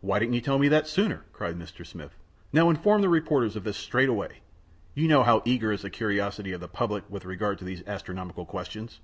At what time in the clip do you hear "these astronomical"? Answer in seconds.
7.64-8.44